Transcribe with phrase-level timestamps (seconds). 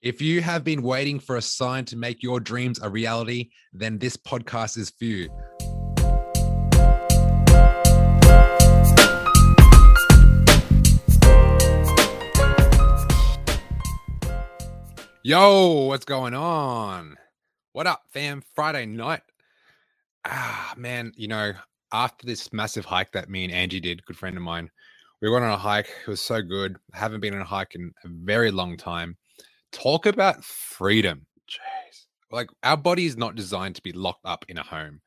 [0.00, 3.98] If you have been waiting for a sign to make your dreams a reality, then
[3.98, 5.28] this podcast is for you.
[15.24, 17.16] Yo, what's going on?
[17.72, 18.44] What up, fam?
[18.54, 19.22] Friday night.
[20.24, 21.54] Ah, man, you know,
[21.90, 24.70] after this massive hike that me and Angie did, good friend of mine,
[25.20, 25.90] we went on a hike.
[26.06, 26.76] It was so good.
[26.94, 29.16] I haven't been on a hike in a very long time.
[29.72, 31.26] Talk about freedom.
[31.48, 32.06] Jeez.
[32.30, 35.00] Like our body is not designed to be locked up in a home.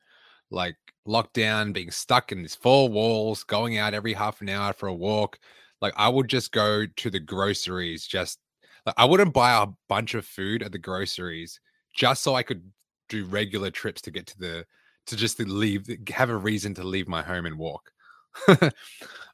[0.50, 0.76] Like
[1.06, 4.88] locked down, being stuck in these four walls, going out every half an hour for
[4.88, 5.38] a walk.
[5.80, 8.38] Like I would just go to the groceries just
[8.86, 11.60] like I wouldn't buy a bunch of food at the groceries
[11.94, 12.62] just so I could
[13.08, 14.66] do regular trips to get to the
[15.06, 17.90] to just to leave have a reason to leave my home and walk.
[18.48, 18.56] All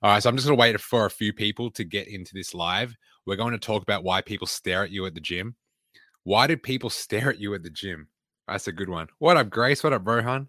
[0.03, 2.97] right, so I'm just to wait for a few people to get into this live.
[3.29, 5.55] We're going to talk about why people stare at you at the gym.
[6.25, 8.09] Why do people stare at you at the gym?
[8.47, 9.09] That's a good one.
[9.19, 9.85] What up, Grace?
[9.85, 10.49] What up, Rohan?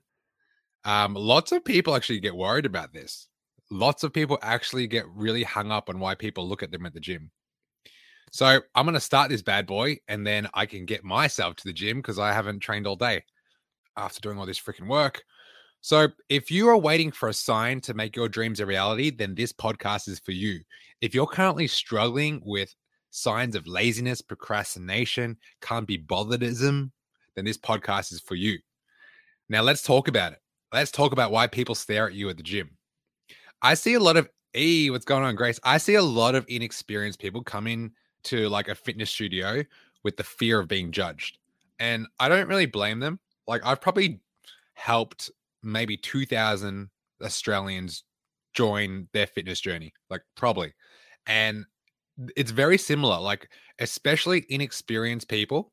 [0.86, 3.28] Um, lots of people actually get worried about this.
[3.70, 6.94] Lots of people actually get really hung up on why people look at them at
[6.94, 7.32] the gym.
[8.32, 11.68] So I'm going to start this bad boy and then I can get myself to
[11.68, 13.26] the gym because I haven't trained all day
[13.98, 15.22] after doing all this freaking work.
[15.82, 19.34] So, if you are waiting for a sign to make your dreams a reality, then
[19.34, 20.60] this podcast is for you.
[21.02, 22.76] If you're currently struggling with
[23.10, 26.92] signs of laziness, procrastination, can't be botheredism,
[27.36, 28.60] then this podcast is for you.
[29.48, 30.40] Now, let's talk about it.
[30.74, 32.78] Let's talk about why people stare at you at the gym.
[33.62, 35.60] I see a lot of, hey, what's going on, Grace?
[35.64, 37.92] I see a lot of inexperienced people come in
[38.26, 39.64] to like a fitness studio
[40.04, 41.38] with the fear of being judged.
[41.80, 43.20] And I don't really blame them.
[43.48, 44.20] Like, I've probably
[44.74, 45.32] helped
[45.64, 46.90] maybe 2000
[47.24, 48.04] Australians
[48.54, 50.74] join their fitness journey, like probably.
[51.30, 51.66] And
[52.36, 53.50] it's very similar, like,
[53.80, 55.72] especially inexperienced people,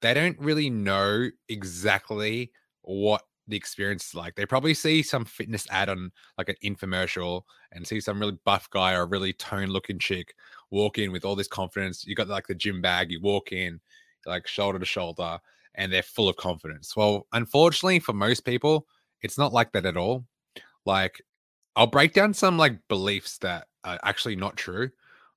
[0.00, 4.36] they don't really know exactly what the experience is like.
[4.36, 7.42] They probably see some fitness ad on like an infomercial
[7.72, 10.34] and see some really buff guy or a really toned looking chick
[10.70, 12.06] walk in with all this confidence.
[12.06, 13.80] You got like the gym bag, you walk in
[14.26, 15.38] like shoulder to shoulder,
[15.74, 16.94] and they're full of confidence.
[16.94, 18.86] Well, unfortunately for most people,
[19.22, 20.26] it's not like that at all.
[20.84, 21.22] Like,
[21.74, 24.90] I'll break down some like beliefs that are actually not true,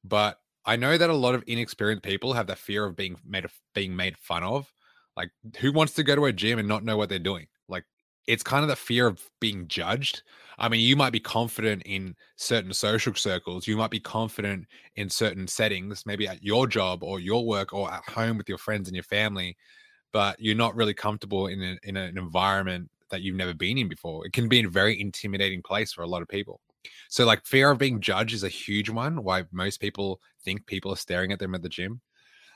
[0.04, 3.46] but I know that a lot of inexperienced people have the fear of being made
[3.46, 4.72] of being made fun of.
[5.18, 7.48] Like, who wants to go to a gym and not know what they're doing?
[7.68, 7.84] Like,
[8.28, 10.24] it's kind of the fear of being judged.
[10.58, 15.10] I mean, you might be confident in certain social circles, you might be confident in
[15.10, 18.88] certain settings, maybe at your job or your work or at home with your friends
[18.88, 19.58] and your family,
[20.14, 23.90] but you're not really comfortable in, a, in an environment that you've never been in
[23.90, 24.26] before.
[24.26, 26.62] It can be a very intimidating place for a lot of people.
[27.10, 29.24] So, like, fear of being judged is a huge one.
[29.24, 32.02] Why most people think people are staring at them at the gym.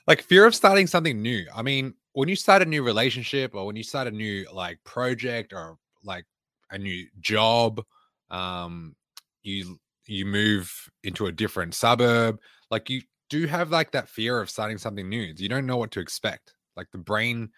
[0.08, 1.46] Like, fear of starting something new.
[1.56, 4.80] I mean, when you start a new relationship or when you start a new like
[4.84, 6.26] project or like
[6.72, 7.82] a new job,
[8.30, 8.96] um,
[9.44, 10.72] you you move
[11.04, 12.40] into a different suburb.
[12.72, 15.34] Like, you do have like that fear of starting something new.
[15.36, 16.54] You don't know what to expect.
[16.76, 17.50] Like, the brain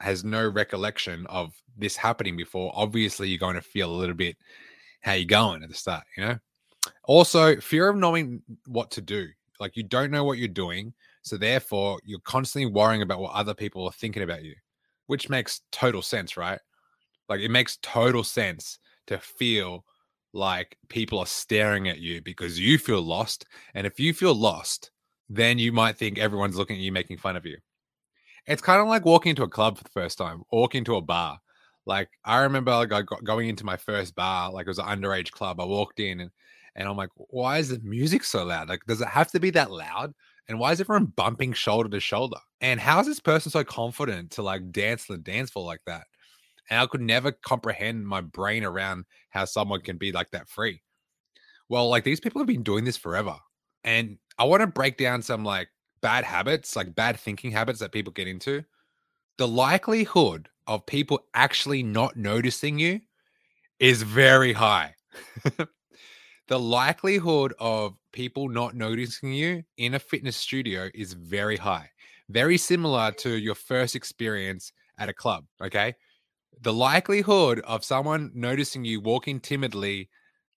[0.00, 4.36] has no recollection of this happening before, obviously you're going to feel a little bit
[5.04, 6.38] how you going at the start, you know?
[7.04, 9.28] Also, fear of knowing what to do.
[9.60, 10.94] Like you don't know what you're doing.
[11.22, 14.54] So therefore, you're constantly worrying about what other people are thinking about you,
[15.06, 16.58] which makes total sense, right?
[17.28, 19.84] Like it makes total sense to feel
[20.32, 23.46] like people are staring at you because you feel lost.
[23.74, 24.90] And if you feel lost,
[25.28, 27.56] then you might think everyone's looking at you making fun of you.
[28.46, 31.00] It's kind of like walking into a club for the first time, walking into a
[31.00, 31.38] bar.
[31.86, 35.60] Like I remember like going into my first bar, like it was an underage club.
[35.60, 36.30] I walked in and,
[36.76, 38.68] and I'm like, why is the music so loud?
[38.68, 40.14] Like, does it have to be that loud?
[40.48, 42.38] And why is everyone bumping shoulder to shoulder?
[42.60, 46.06] And how is this person so confident to like dance the dance floor like that?
[46.70, 50.82] And I could never comprehend my brain around how someone can be like that free.
[51.68, 53.36] Well, like these people have been doing this forever.
[53.84, 55.68] And I want to break down some like
[56.00, 58.64] bad habits, like bad thinking habits that people get into,
[59.38, 63.00] the likelihood of people actually not noticing you
[63.78, 64.94] is very high.
[66.48, 71.90] the likelihood of people not noticing you in a fitness studio is very high.
[72.28, 73.42] Very similar to mm.
[73.42, 75.44] your first experience at a club.
[75.62, 75.94] Okay.
[76.60, 80.08] The likelihood of someone noticing you walking timidly,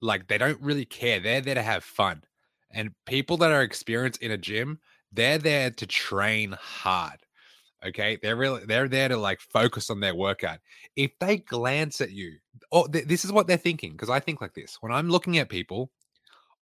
[0.01, 2.23] like they don't really care, they're there to have fun.
[2.71, 4.79] And people that are experienced in a gym,
[5.11, 7.19] they're there to train hard.
[7.85, 10.59] Okay, they're really they're there to like focus on their workout.
[10.95, 12.37] If they glance at you,
[12.71, 13.91] oh, th- this is what they're thinking.
[13.91, 15.91] Because I think like this: when I'm looking at people,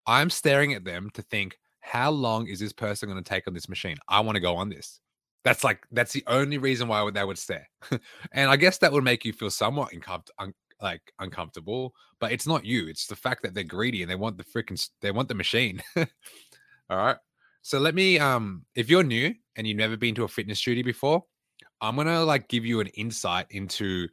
[0.06, 3.54] I'm staring at them to think, how long is this person going to take on
[3.54, 3.98] this machine?
[4.08, 5.00] I want to go on this.
[5.44, 7.70] That's like that's the only reason why they would stare,
[8.34, 11.94] and I guess that would make you feel somewhat uncomfortable, un- like uncomfortable.
[12.20, 14.84] But it's not you; it's the fact that they're greedy and they want the freaking
[15.02, 15.82] they want the machine.
[15.96, 17.18] All right.
[17.66, 20.84] So let me um if you're new and you've never been to a fitness studio
[20.84, 21.24] before,
[21.82, 24.08] I'm going to like give you an insight into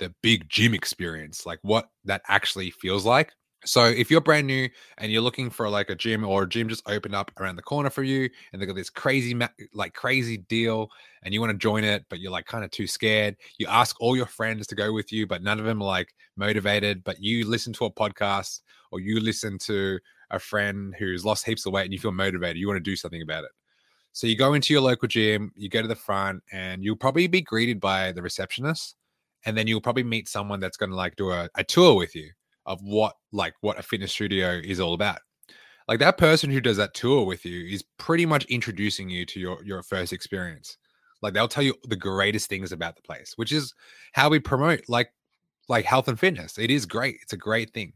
[0.00, 3.32] the big gym experience, like what that actually feels like.
[3.64, 4.68] So if you're brand new
[4.98, 7.62] and you're looking for like a gym or a gym just opened up around the
[7.62, 9.38] corner for you and they got this crazy
[9.72, 10.88] like crazy deal
[11.22, 13.94] and you want to join it but you're like kind of too scared, you ask
[14.00, 17.22] all your friends to go with you but none of them are like motivated, but
[17.22, 19.96] you listen to a podcast or you listen to
[20.30, 22.96] a friend who's lost heaps of weight and you feel motivated, you want to do
[22.96, 23.50] something about it.
[24.12, 27.26] So you go into your local gym, you go to the front, and you'll probably
[27.26, 28.96] be greeted by the receptionist,
[29.44, 32.14] and then you'll probably meet someone that's going to like do a, a tour with
[32.14, 32.30] you
[32.64, 35.18] of what like what a fitness studio is all about.
[35.88, 39.38] Like that person who does that tour with you is pretty much introducing you to
[39.38, 40.78] your your first experience.
[41.22, 43.74] Like they'll tell you the greatest things about the place, which is
[44.12, 45.12] how we promote like
[45.68, 46.58] like health and fitness.
[46.58, 47.18] It is great.
[47.22, 47.92] It's a great thing.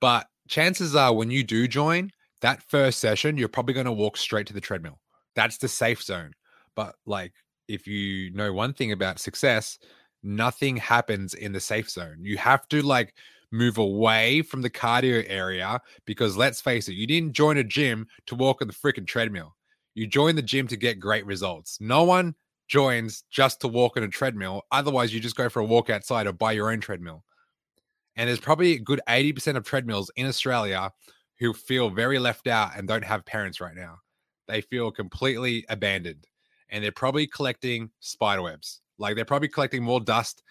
[0.00, 2.10] But chances are when you do join
[2.42, 5.00] that first session, you're probably going to walk straight to the treadmill.
[5.34, 6.32] That's the safe zone.
[6.74, 7.32] But like,
[7.68, 9.78] if you know one thing about success,
[10.22, 12.18] nothing happens in the safe zone.
[12.20, 13.14] You have to like
[13.52, 18.06] move away from the cardio area because let's face it, you didn't join a gym
[18.26, 19.56] to walk on the freaking treadmill.
[19.94, 21.78] You joined the gym to get great results.
[21.80, 22.34] No one
[22.68, 24.62] joins just to walk on a treadmill.
[24.72, 27.24] Otherwise, you just go for a walk outside or buy your own treadmill.
[28.16, 30.90] And there's probably a good 80% of treadmills in Australia
[31.38, 33.96] who feel very left out and don't have parents right now.
[34.48, 36.26] They feel completely abandoned
[36.70, 38.80] and they're probably collecting spider webs.
[38.98, 40.42] Like they're probably collecting more dust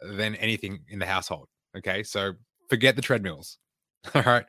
[0.00, 1.48] than anything in the household.
[1.76, 2.02] Okay.
[2.02, 2.32] So
[2.68, 3.58] forget the treadmills.
[4.14, 4.44] All right.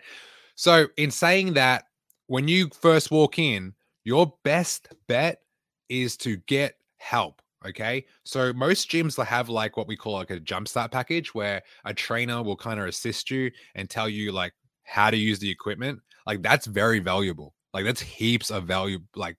[0.55, 1.85] So, in saying that,
[2.27, 3.73] when you first walk in,
[4.03, 5.41] your best bet
[5.89, 7.41] is to get help.
[7.65, 8.05] Okay.
[8.23, 12.43] So most gyms have like what we call like a jumpstart package where a trainer
[12.43, 14.53] will kind of assist you and tell you like
[14.83, 15.99] how to use the equipment.
[16.27, 17.53] Like that's very valuable.
[17.73, 18.99] Like that's heaps of value.
[19.15, 19.37] Like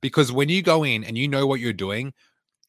[0.00, 2.12] because when you go in and you know what you're doing,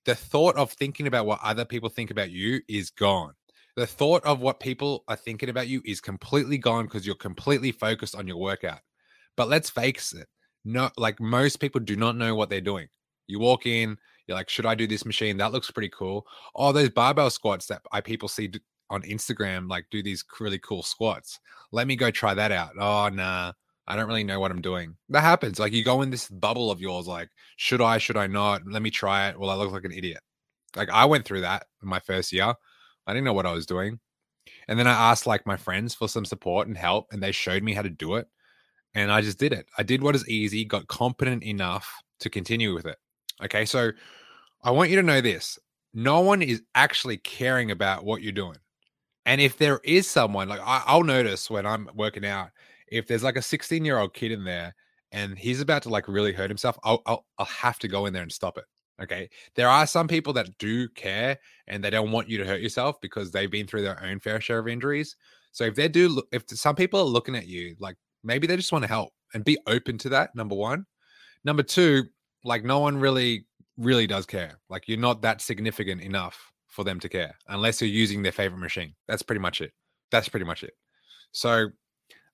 [0.05, 3.33] the thought of thinking about what other people think about you is gone.
[3.77, 7.71] The thought of what people are thinking about you is completely gone because you're completely
[7.71, 8.79] focused on your workout.
[9.37, 10.27] But let's face it,
[10.65, 12.87] no, like most people do not know what they're doing.
[13.27, 13.97] You walk in,
[14.27, 15.37] you're like, should I do this machine?
[15.37, 16.25] That looks pretty cool.
[16.55, 18.51] Oh, those barbell squats that I people see
[18.89, 21.39] on Instagram, like do these really cool squats.
[21.71, 22.71] Let me go try that out.
[22.77, 23.53] Oh, nah,
[23.87, 24.95] I don't really know what I'm doing.
[25.09, 25.59] That happens.
[25.59, 28.61] Like you go in this bubble of yours, like, should I, should I not?
[28.67, 29.39] Let me try it.
[29.39, 30.19] Well, I look like an idiot.
[30.75, 32.53] Like I went through that in my first year.
[33.07, 33.99] I didn't know what I was doing.
[34.67, 37.63] And then I asked like my friends for some support and help, and they showed
[37.63, 38.27] me how to do it.
[38.93, 39.67] And I just did it.
[39.77, 41.89] I did what is easy, got competent enough
[42.19, 42.97] to continue with it.
[43.43, 43.65] Okay.
[43.65, 43.91] So
[44.63, 45.57] I want you to know this
[45.93, 48.57] no one is actually caring about what you're doing.
[49.25, 52.49] And if there is someone, like I, will notice when I'm working out,
[52.87, 54.73] if there's like a 16 year old kid in there
[55.11, 58.13] and he's about to like really hurt himself, I'll, I'll, I'll have to go in
[58.13, 58.65] there and stop it.
[59.01, 59.29] Okay.
[59.55, 61.37] There are some people that do care
[61.67, 64.39] and they don't want you to hurt yourself because they've been through their own fair
[64.39, 65.15] share of injuries.
[65.51, 68.71] So if they do, if some people are looking at you, like maybe they just
[68.71, 70.35] want to help and be open to that.
[70.35, 70.85] Number one.
[71.43, 72.05] Number two,
[72.43, 73.45] like no one really
[73.77, 74.59] really does care.
[74.69, 78.59] Like you're not that significant enough for them to care unless you're using their favorite
[78.59, 78.93] machine.
[79.07, 79.71] That's pretty much it.
[80.11, 80.73] That's pretty much it.
[81.31, 81.67] So,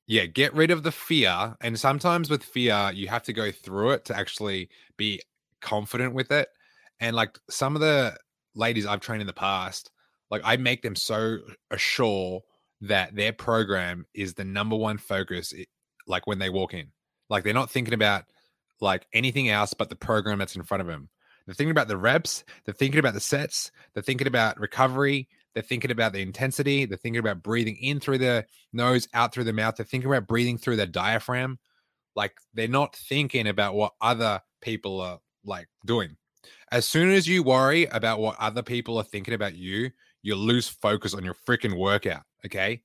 [0.08, 1.56] yeah, get rid of the fear.
[1.62, 5.22] And sometimes with fear, you have to go through it to actually be
[5.62, 6.50] confident with it.
[7.00, 8.16] And like some of the
[8.56, 9.92] ladies I've trained in the past,
[10.30, 11.40] like I make them so
[11.72, 12.42] assure
[12.82, 15.54] that their program is the number one focus,
[16.08, 16.92] like when they walk in.
[17.30, 18.26] Like they're not thinking about
[18.82, 21.10] like anything else but the program that's in front of them.
[21.46, 22.44] They're thinking about the reps.
[22.66, 23.72] They're thinking about the sets.
[23.94, 25.30] They're thinking about recovery.
[25.54, 26.86] They're thinking about the intensity.
[26.86, 29.78] They're thinking about breathing in through the nose, out through the mouth.
[29.78, 31.58] They're thinking about breathing through the diaphragm.
[32.16, 36.18] Like they're not thinking about what other people are like doing.
[36.72, 39.92] As soon as you worry about what other people are thinking about you,
[40.22, 42.24] you lose focus on your freaking workout.
[42.46, 42.82] Okay.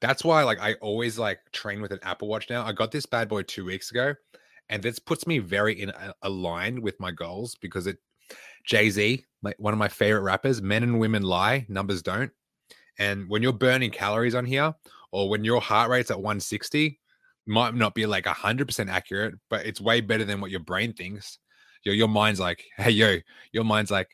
[0.00, 2.64] That's why like I always like train with an Apple Watch now.
[2.64, 4.14] I got this bad boy two weeks ago
[4.68, 7.98] and this puts me very in aligned with my goals because it
[8.64, 9.24] Jay Z,
[9.58, 12.30] one of my favorite rappers, men and women lie, numbers don't.
[12.98, 14.74] And when you're burning calories on here,
[15.12, 17.00] or when your heart rate's at 160,
[17.46, 21.38] might not be like 100% accurate, but it's way better than what your brain thinks.
[21.84, 23.16] Your, your mind's like, hey, yo,
[23.52, 24.08] your mind's like,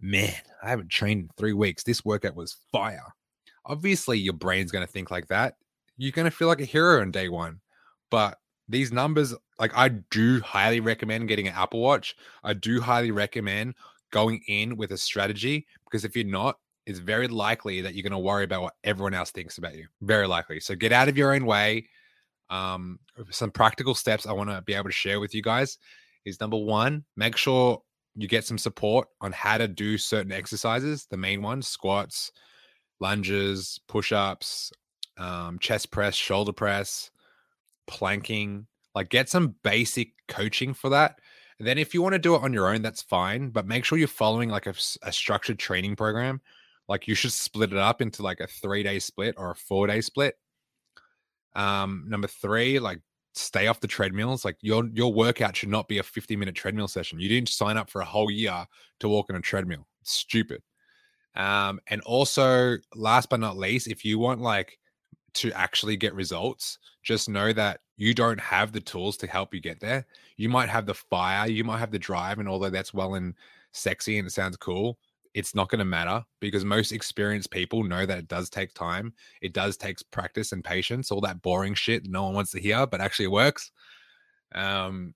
[0.00, 1.82] man, I haven't trained in three weeks.
[1.82, 3.14] This workout was fire.
[3.66, 5.54] Obviously, your brain's going to think like that.
[5.98, 7.60] You're going to feel like a hero on day one.
[8.10, 8.38] But
[8.70, 12.16] these numbers, like I do highly recommend getting an Apple Watch.
[12.44, 13.74] I do highly recommend
[14.10, 18.12] going in with a strategy because if you're not, it's very likely that you're going
[18.12, 19.86] to worry about what everyone else thinks about you.
[20.00, 20.60] Very likely.
[20.60, 21.88] So get out of your own way.
[22.48, 22.98] Um,
[23.30, 25.78] some practical steps I want to be able to share with you guys
[26.24, 27.82] is number one, make sure
[28.16, 31.06] you get some support on how to do certain exercises.
[31.10, 32.32] The main ones squats,
[32.98, 34.72] lunges, push ups,
[35.16, 37.10] um, chest press, shoulder press,
[37.90, 38.66] planking.
[38.94, 41.18] Like get some basic coaching for that.
[41.58, 43.50] And then if you want to do it on your own, that's fine.
[43.50, 46.40] But make sure you're following like a, a structured training program.
[46.88, 49.86] Like you should split it up into like a three day split or a four
[49.86, 50.36] day split.
[51.54, 53.00] Um, number three, like
[53.34, 54.44] stay off the treadmills.
[54.44, 57.20] Like your your workout should not be a 50 minute treadmill session.
[57.20, 58.66] You didn't sign up for a whole year
[59.00, 59.86] to walk on a treadmill.
[60.00, 60.62] It's stupid.
[61.36, 64.79] Um, and also, last but not least, if you want like
[65.34, 69.60] to actually get results, just know that you don't have the tools to help you
[69.60, 70.06] get there.
[70.36, 73.34] You might have the fire, you might have the drive, and although that's well and
[73.72, 74.98] sexy and it sounds cool,
[75.34, 79.12] it's not going to matter because most experienced people know that it does take time.
[79.42, 82.86] It does take practice and patience, all that boring shit no one wants to hear,
[82.86, 83.70] but actually works.
[84.54, 85.14] Um,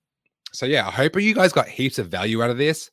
[0.53, 2.89] so yeah, I hope you guys got heaps of value out of this.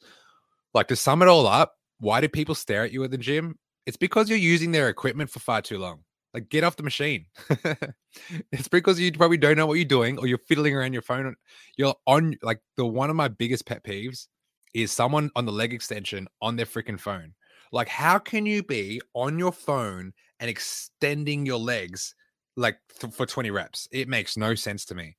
[0.75, 3.59] Like to sum it all up, why do people stare at you at the gym?
[3.87, 6.01] It's because you're using their equipment for far too long.
[6.35, 7.27] Like, get off the machine.
[8.53, 11.35] it's because you probably don't know what you're doing or you're fiddling around your phone.
[11.77, 14.29] You're on, like, the one of my biggest pet peeves
[14.75, 17.35] is someone on the leg extension on their freaking phone.
[17.71, 22.15] Like, how can you be on your phone and extending your legs
[22.57, 23.89] like th- for 20 reps?
[23.93, 25.17] It makes no sense to me.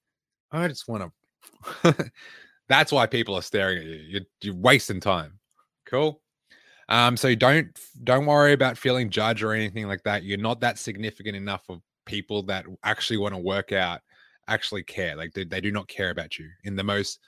[0.52, 1.12] I just want
[1.84, 2.12] to.
[2.70, 3.96] That's why people are staring at you.
[3.96, 5.40] You're, you're wasting time.
[5.86, 6.22] Cool.
[6.90, 10.24] Um, so don't don't worry about feeling judged or anything like that.
[10.24, 14.02] You're not that significant enough of people that actually want to work out,
[14.48, 15.16] actually care.
[15.16, 17.20] Like they, they do not care about you in the most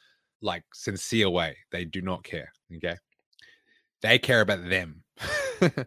[0.41, 1.57] like sincere way.
[1.71, 2.51] They do not care.
[2.75, 2.95] Okay.
[4.01, 5.03] They care about them.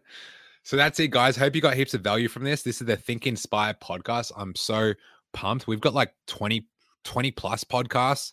[0.62, 1.36] so that's it, guys.
[1.36, 2.62] Hope you got heaps of value from this.
[2.62, 4.32] This is the Think Inspire podcast.
[4.36, 4.94] I'm so
[5.32, 5.66] pumped.
[5.66, 6.66] We've got like 20,
[7.04, 8.32] 20 plus podcasts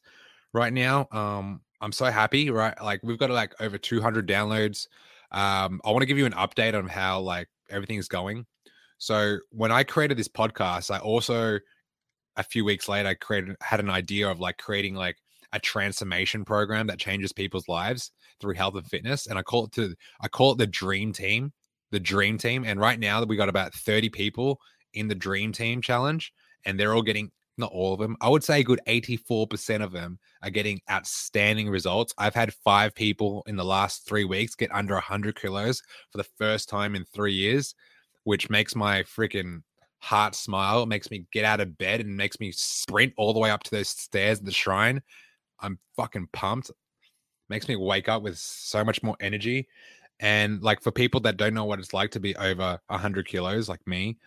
[0.53, 1.07] right now.
[1.11, 2.73] Um, I'm so happy, right?
[2.81, 4.87] Like we've got like over 200 downloads.
[5.35, 8.45] Um, I want to give you an update on how like everything's going.
[8.97, 11.59] So when I created this podcast, I also
[12.37, 15.17] a few weeks later I created had an idea of like creating like
[15.51, 19.27] a transformation program that changes people's lives through health and fitness.
[19.27, 21.51] And I call it to I call it the dream team.
[21.91, 22.63] The dream team.
[22.65, 24.59] And right now that we got about 30 people
[24.93, 26.33] in the dream team challenge,
[26.65, 28.17] and they're all getting not all of them.
[28.21, 32.13] I would say a good 84% of them are getting outstanding results.
[32.17, 35.81] I've had five people in the last three weeks get under 100 kilos
[36.11, 37.75] for the first time in three years,
[38.23, 39.61] which makes my freaking
[39.99, 40.83] heart smile.
[40.83, 43.63] It makes me get out of bed and makes me sprint all the way up
[43.63, 45.01] to those stairs at the shrine.
[45.59, 46.71] I'm fucking pumped.
[47.49, 49.67] Makes me wake up with so much more energy.
[50.19, 53.69] And like for people that don't know what it's like to be over 100 kilos,
[53.69, 54.17] like me,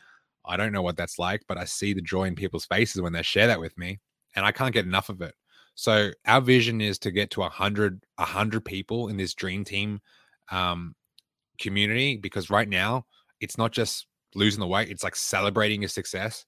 [0.49, 3.13] I don't know what that's like, but I see the joy in people's faces when
[3.13, 4.01] they share that with me,
[4.35, 5.35] and I can't get enough of it.
[5.75, 9.65] So our vision is to get to a hundred, a hundred people in this dream
[9.65, 10.01] team
[10.51, 10.95] um,
[11.61, 13.05] community because right now
[13.41, 16.45] it's not just losing the weight; it's like celebrating your success.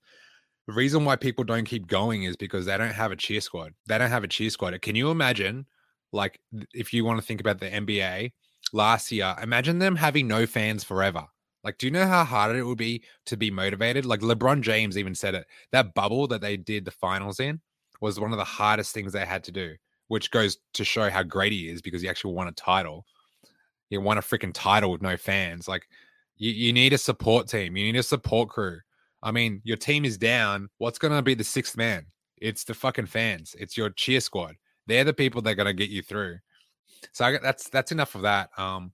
[0.67, 3.73] The reason why people don't keep going is because they don't have a cheer squad.
[3.87, 4.81] They don't have a cheer squad.
[4.83, 5.67] Can you imagine,
[6.13, 6.41] like,
[6.73, 8.31] if you want to think about the NBA
[8.73, 11.27] last year, imagine them having no fans forever.
[11.63, 14.07] Like, do you know how hard it would be to be motivated?
[14.07, 15.47] Like LeBron James even said it.
[15.73, 17.61] That bubble that they did the finals in
[18.01, 19.75] was one of the hardest things they had to do,
[20.09, 23.05] which goes to show how great he is because he actually won a title.
[23.91, 25.69] He won a freaking title with no fans.
[25.69, 25.87] Like,
[26.37, 27.77] you, you need a support team.
[27.77, 28.79] You need a support crew.
[29.23, 30.71] I mean, your team is down.
[30.79, 32.07] What's going to be the sixth man?
[32.39, 33.55] It's the fucking fans.
[33.59, 34.55] It's your cheer squad.
[34.87, 36.39] They're the people that are going to get you through.
[37.13, 38.51] So I, that's that's enough of that.
[38.59, 38.93] Um,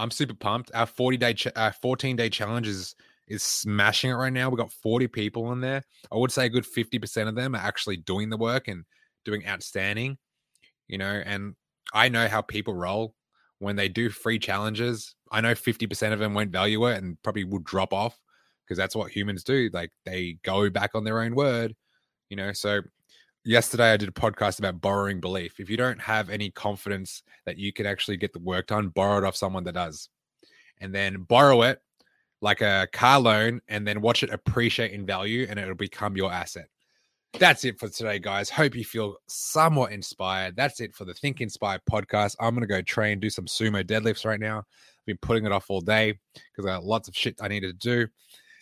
[0.00, 0.70] I'm super pumped.
[0.74, 2.94] Our 40 day, ch- our 14 day challenge is
[3.28, 4.50] is smashing it right now.
[4.50, 5.84] We got 40 people in there.
[6.10, 8.84] I would say a good 50% of them are actually doing the work and
[9.24, 10.18] doing outstanding.
[10.88, 11.54] You know, and
[11.94, 13.14] I know how people roll
[13.60, 15.14] when they do free challenges.
[15.30, 18.18] I know 50% of them won't value it and probably will drop off
[18.64, 19.70] because that's what humans do.
[19.72, 21.76] Like they go back on their own word,
[22.30, 22.52] you know.
[22.52, 22.80] So
[23.44, 25.60] yesterday I did a podcast about borrowing belief.
[25.60, 29.18] If you don't have any confidence that you can actually get the work done, borrow
[29.18, 30.08] it off someone that does.
[30.80, 31.80] And then borrow it
[32.40, 36.32] like a car loan and then watch it appreciate in value and it'll become your
[36.32, 36.68] asset.
[37.38, 38.50] That's it for today, guys.
[38.50, 40.56] Hope you feel somewhat inspired.
[40.56, 42.34] That's it for the Think Inspired podcast.
[42.40, 44.58] I'm going to go train, do some sumo deadlifts right now.
[44.58, 47.80] I've been putting it off all day because I got lots of shit I needed
[47.80, 48.08] to do.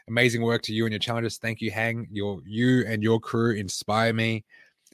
[0.09, 1.39] Amazing work to you and your challenges.
[1.39, 2.09] Thank you, Hang.
[2.11, 4.45] Your you and your crew inspire me.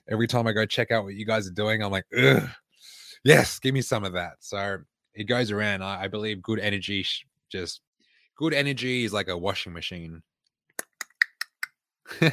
[0.08, 2.06] Every time I go check out what you guys are doing, I'm like,
[3.24, 4.34] yes, give me some of that.
[4.40, 4.78] So
[5.14, 5.82] it goes around.
[5.82, 7.06] I, I believe good energy,
[7.50, 7.80] just
[8.36, 10.22] good energy is like a washing machine.
[12.22, 12.28] All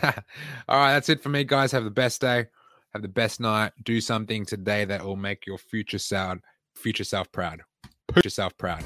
[0.70, 1.72] right, that's it for me, guys.
[1.72, 2.48] Have the best day.
[2.94, 3.72] Have the best night.
[3.84, 6.40] Do something today that will make your future self
[6.76, 7.62] future self proud.
[8.08, 8.84] Put yourself proud.